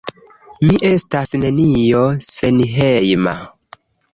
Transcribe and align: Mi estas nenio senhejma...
Mi 0.69 0.77
estas 0.91 1.33
nenio 1.43 2.01
senhejma... 2.31 3.37